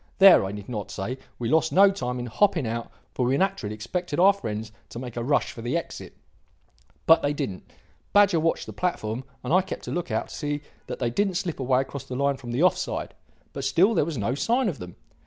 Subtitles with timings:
[0.17, 3.75] There, I need not say, we lost no time in hopping out, for we naturally
[3.75, 6.17] expected our friends to make a rush for the exit.
[7.05, 7.71] But they didn't.
[8.11, 11.35] Badger watched the platform, and I kept a look out to see that they didn't
[11.35, 13.13] slip away across the line from the off side.
[13.53, 14.95] But still there was no sign of them.